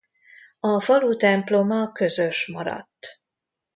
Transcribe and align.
A 0.59 0.79
falu 0.81 1.15
temploma 1.15 1.91
közös 1.91 2.47
maradt. 2.47 3.21